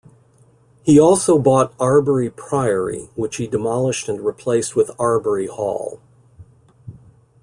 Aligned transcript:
He 0.81 0.99
also 0.99 1.37
bought 1.37 1.75
Arbury 1.79 2.31
Priory, 2.35 3.09
which 3.13 3.35
he 3.35 3.45
demolished 3.45 4.09
and 4.09 4.19
replaced 4.25 4.75
with 4.75 4.89
Arbury 4.97 5.45
Hall. 5.47 5.99